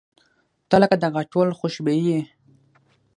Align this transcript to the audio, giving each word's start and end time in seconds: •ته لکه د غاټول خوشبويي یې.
•ته 0.69 0.75
لکه 0.81 0.95
د 0.99 1.03
غاټول 1.15 1.47
خوشبويي 1.59 2.03
یې. 2.11 2.21